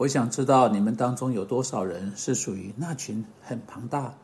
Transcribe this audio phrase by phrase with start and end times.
[0.00, 4.14] 我想知道你们当中有多少人是属于那群很庞大，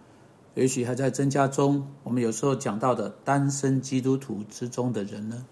[0.55, 1.93] 也许还在增加中。
[2.03, 5.45] 我们有时候讲到的单身基督徒之中的人呢？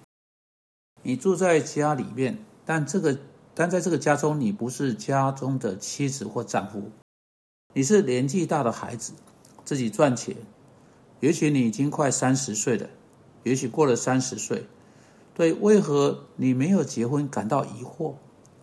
[1.02, 3.18] 你住在家里面，但这个
[3.54, 6.90] 但在这个家中，你不是家中的妻子或丈夫，
[7.74, 9.12] 你是年纪大的孩子，
[9.62, 10.34] 自己赚钱。
[11.20, 12.88] 也许你已经快三十岁了，
[13.42, 14.66] 也许过了三十岁，
[15.34, 18.14] 对为何你没有结婚感到疑惑？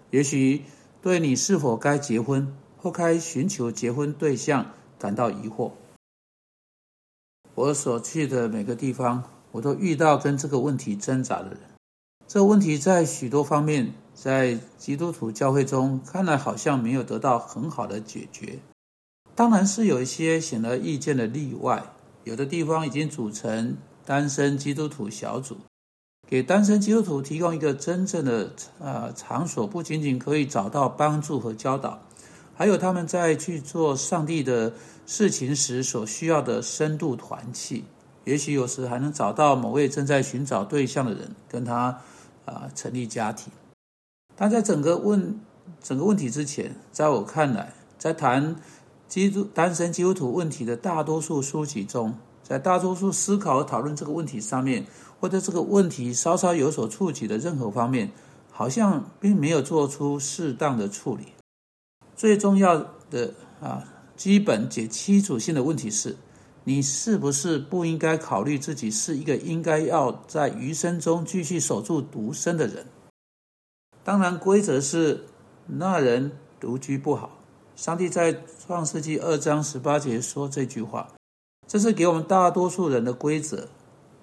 [0.09, 0.63] 也许。
[1.01, 5.71] 对你是否该结婚或该寻求结婚对象感到疑惑。
[7.55, 11.59] 我所去的每个地方，我都遇到跟这个问题挣扎的人。
[12.27, 18.59] 这个问题在许多方面，在基督徒教会中看来好像没有得到很好的解决。
[19.33, 21.83] 当然是有一些显而易见的例外，
[22.23, 25.57] 有的地方已经组成单身基督徒小组。
[26.31, 28.49] 给单身基督徒提供一个真正的
[28.79, 31.99] 呃场所，不仅仅可以找到帮助和教导，
[32.55, 34.71] 还有他们在去做上帝的
[35.05, 37.83] 事情时所需要的深度团契。
[38.23, 41.99] 也许有时还能找到某位正在寻找对象的人，跟他
[42.45, 43.51] 啊成立家庭。
[44.37, 45.37] 但在整个问
[45.83, 48.55] 整个问题之前，在我看来，在谈
[49.09, 52.15] 基督单身基督徒问题的大多数书籍中，
[52.51, 54.85] 在大多数思考和讨论这个问题上面。
[55.21, 58.11] 或者这个问题稍稍有所触及的任何方面，
[58.49, 61.27] 好像并没有做出适当的处理。
[62.15, 62.75] 最重要
[63.11, 63.83] 的啊，
[64.17, 66.17] 基本且基础性的问题是：
[66.63, 72.87] 你是不是不应该考虑自己是一个应该要在余生中继续守住独身的人？
[74.03, 75.25] 当然，规则是
[75.67, 77.37] 那人独居不好。
[77.75, 78.35] 上帝在
[78.65, 81.07] 创世纪二章十八节说这句话，
[81.71, 83.69] 这是给我们大多数人的规则。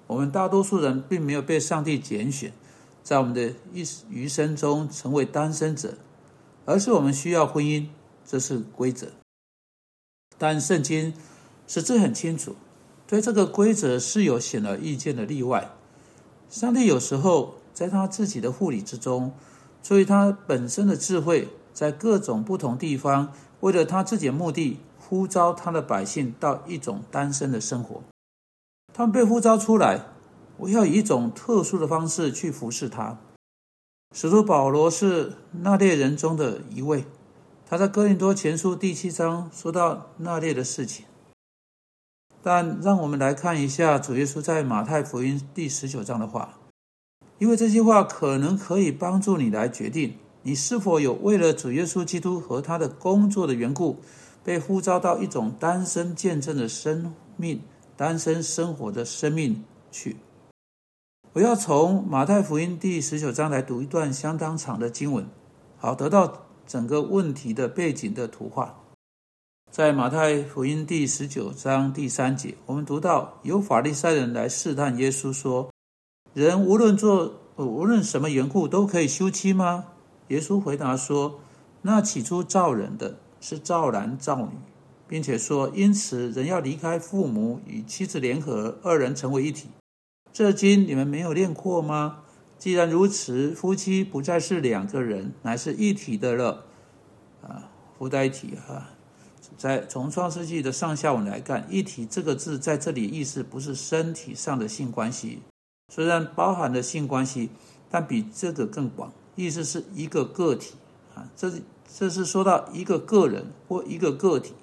[0.05, 2.53] 我们大多数人并没有被上帝拣选，
[3.01, 5.97] 在我们的一余生中成为单身者，
[6.65, 7.87] 而是我们需要婚姻，
[8.23, 9.07] 这是规则。
[10.37, 11.11] 但圣经
[11.67, 12.55] 是字很清楚，
[13.07, 15.71] 对这个规则是有显而易见的例外。
[16.51, 19.33] 上帝有时候在他自己的护理之中，
[19.81, 24.77] 出于他本身的智慧，在各种不同地方，为了他自己的目的，
[25.09, 28.03] 呼召他的百姓到一种单身的生活。
[28.93, 30.05] 他们被呼召出来，
[30.57, 33.17] 我要以一种特殊的方式去服侍他。
[34.15, 35.33] 使徒保罗是
[35.63, 37.05] 那列人中的一位，
[37.65, 41.05] 他在哥林多前书第七章说到那列的事情。
[42.43, 46.59] 但让我们来看一下主耶稣在马太福音第十九章的话，
[47.39, 53.97] 因为这些话可能可以帮助你来决定你是否有为了主耶稣基督和他的工作的缘故，
[54.49, 57.61] 被呼召到一种单身见证的生命。
[57.95, 60.15] 单身生活的生命去。
[61.33, 65.27] 我要从马太福音第十九章来读一段相当长的经文，
[65.77, 68.79] 好得到整个问题的背景的图画。
[69.69, 75.71] 在马太福音第十九章第三节，我们读到有法利赛人来试探耶稣，说
[76.33, 79.85] ：“人无论做无论什么缘故，都可以休妻吗？”
[80.29, 81.39] 耶稣回答说
[81.83, 84.51] ：“那起初造人的是造男造女。”
[85.09, 89.69] 并且说，因此人要离开父母，与妻子联合，二人成为一体。
[90.31, 92.19] 这经你们没有练过吗？
[92.59, 96.65] 既然如此，夫妻不再是两个人，乃是一体的了。
[97.41, 98.91] 啊，夫在一体啊，
[99.57, 105.39] 在从创世纪的上下文来看，“一体”这个字在这里意思不是身体上的性关系，
[105.91, 107.49] 虽然包含了性关系，
[107.89, 110.75] 但比这个更广，意思是一个个体
[111.15, 111.27] 啊。
[111.35, 111.51] 这
[111.97, 114.53] 这是说到一个个人或一个个体。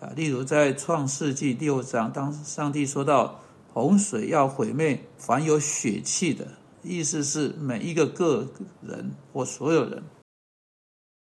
[0.00, 3.40] 啊，例如在创世纪第六章，当上帝说到
[3.72, 6.48] 洪水要毁灭凡有血气的，
[6.82, 8.48] 意思是每一个个
[8.80, 10.02] 人或所有人。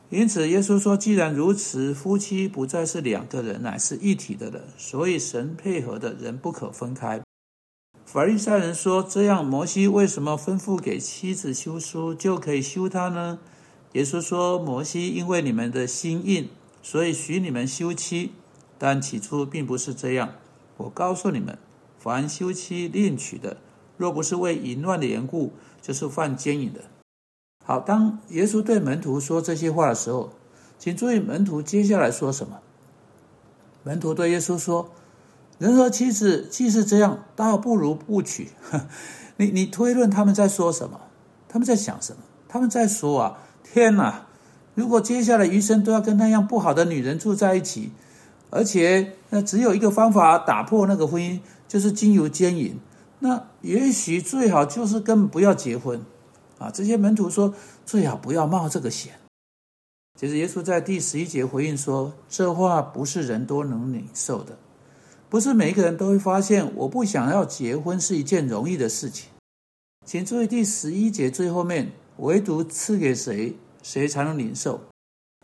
[0.09, 4.61] 因此，耶稣说：“既然如此，夫妻不再是两个人，乃是一体的了。
[4.77, 7.21] 所以，神配合的人不可分开。”
[8.05, 13.39] 法利赛人说：“这样，摩西为什么吩咐给妻子休书就可以休她呢？”
[13.93, 16.50] 耶稣说：“摩西因为你们的心硬，
[16.81, 18.33] 所以许你们休妻。”
[18.77, 20.33] 但起初并不是这样。
[20.77, 21.57] 我告诉你们，
[21.97, 23.57] 凡休妻另娶的，
[23.95, 26.81] 若不是为淫乱的缘故，就是犯奸淫的。
[27.63, 30.33] 好，当耶稣对门徒说这些话的时候，
[30.77, 32.59] 请注意门徒接下来说什么。
[33.83, 34.89] 门徒对耶稣说
[35.59, 38.50] ：“人和妻子既是这样，倒不如不娶。
[39.38, 41.00] ”你你推论他们在说什么？
[41.47, 42.21] 他们在想什么？
[42.50, 43.38] 他们在说啊，
[43.73, 44.27] 天哪！
[44.75, 47.91] 如果接下来余生都要跟那样不好的女人住在一起。
[48.51, 52.79] 而且，那只有一个方法打破那个婚姻，就是经由奸淫。
[53.17, 55.99] 那也许最好就是根本不要结婚
[56.59, 56.69] 啊！
[56.69, 57.51] 这些门徒说，
[57.83, 59.13] 最好不要冒这个险。
[60.19, 64.55] 其实耶稣在第十一节回应说：“这话不是人都能领受的，
[65.29, 69.29] 不是每一个人都会发现，我不想要结婚是一件容易的事情。”
[70.05, 71.91] 请注意第十一节最后面，
[72.23, 74.79] 唯独赐给谁，谁才能领受。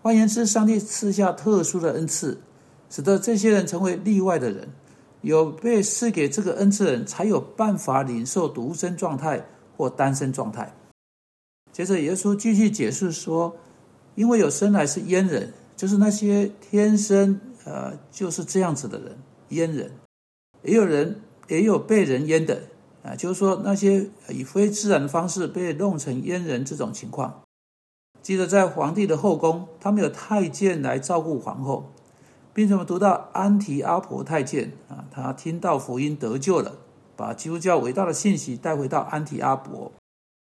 [0.01, 2.39] 换言之，上帝赐下特殊的恩赐，
[2.89, 4.69] 使得这些人成为例外的人。
[5.21, 9.45] 有被赐给这个恩赐的人，才有办法领受独身状态
[9.75, 10.73] 或单身状态。
[11.73, 13.57] 接着，耶稣继续解释说
[14.15, 19.17] ：“因为有生来是阉人，就是那些天生呃就是这样子的人，
[19.49, 19.89] 阉人；
[20.63, 22.63] 也有人也有被人阉的
[23.15, 27.41] 就是说那些以非自然的方式被弄成阉人这种情况。
[28.21, 31.91] 记得在皇帝的后宫，他们有太监来照顾皇后。”
[32.51, 36.73] 并且我们读到安提阿婆太监啊，他听到福音得救了，
[37.15, 39.93] 把基督教伟大的信息带回到安提阿伯，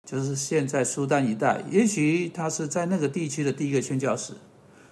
[0.05, 1.63] 就是现在苏丹一带。
[1.69, 4.33] 也许他是在那个地区的第一个宣教士。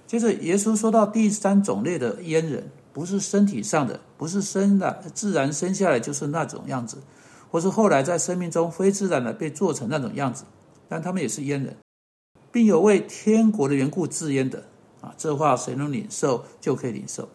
[0.07, 6.99] 接着，耶稣说到第三种类的阉人，不是身体上的，不是生的，自然生下来就是那种样子，
[7.49, 10.43] 或是后来在生命中非自然的被做成那种样子，
[10.87, 11.75] 但他们也是阉人，
[12.51, 14.63] 并有为天国的缘故自阉的。
[15.01, 17.29] 啊，这话谁能领受就可以领受。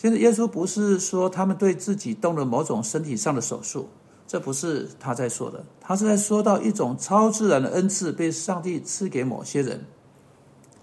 [0.00, 3.88] 现在耶稣不是说他们对自己动了某种身体上的手术，
[4.28, 9.84] 这不是他在说的，他是在说到一种超自然的恩赐被上帝赐给某些人，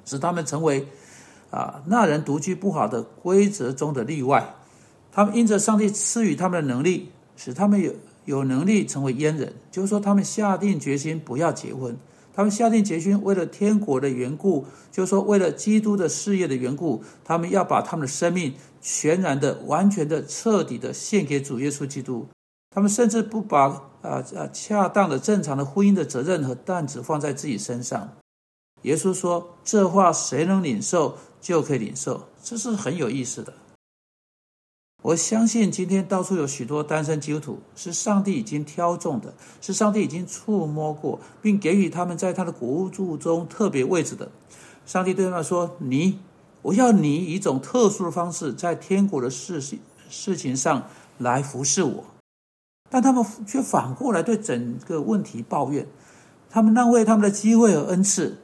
[0.03, 0.85] 使他们成为
[1.49, 4.53] 啊那人独居不好的规则中的例外。
[5.13, 7.93] 他们因着上帝赐予他们的能力，使他们有
[8.27, 11.97] 有能力成为阉人，就是说他们下定决心不要结婚。
[12.35, 22.27] 他们下定决心，为了天国的缘故，就是说，为了基督的事业的缘故，他们要把他们的生命全然的、完全的、彻底的献给主耶稣基督。
[22.69, 23.63] 他们甚至不把
[24.03, 28.07] 啊啊恰当的、正常的婚姻的责任和担子放在自己身上。
[28.83, 33.51] 耶稣说：“这话谁能领受，就可以领受。”这是很有意思的。
[35.03, 44.29] 我相信今天到处有许多单身基督徒，是上帝已经挑中的，是上帝已经触摸过，并给予他们在他的国度中特别位置的。
[44.85, 46.19] 上帝对他们说：“你，
[46.63, 49.61] 我要你以一种特殊的方式，在天国的事
[50.09, 50.87] 事情上
[51.19, 52.03] 来服侍我。”
[52.89, 55.87] 但他们却反过来对整个问题抱怨，
[56.49, 58.39] 他们浪费他们的机会和恩赐，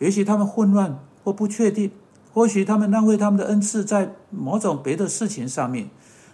[0.00, 1.92] 也许他们混乱或不确定。
[2.32, 5.90] 或许他们浪费他们的恩赐在某种别的事情上面，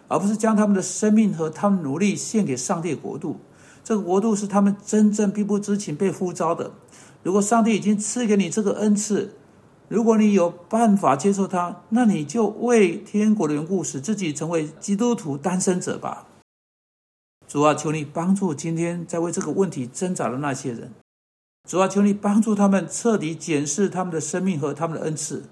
[0.06, 3.41] 而不是将他们的生命和他们努力献给上帝国度。
[3.83, 6.73] 这个国度是他们真正并不知情被呼召的。
[7.23, 9.35] 如果上帝已经赐给你这个恩赐，
[9.89, 16.27] 如果你有办法接受它，那你就为天国的缘故，使自己成为基督徒单身者吧。
[17.49, 20.93] 主啊，求你帮助今天在为这个问题挣扎的那些人。
[21.67, 25.45] 主啊，求你帮助他们彻底检视他们的生命和他们的恩赐。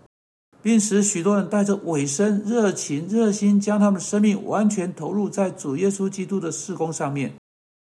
[0.67, 7.35] 并使许多人带着尾声、热情、热心，将他们的生命完全投入在主耶稣基督的事工上面，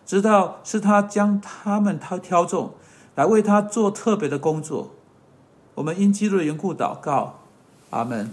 [0.04, 2.74] 直到是他将他们他挑中，
[3.14, 4.90] 来为他做特别的工作。
[5.76, 7.38] 我们因基督的缘故祷告，
[7.90, 8.28] 阿门。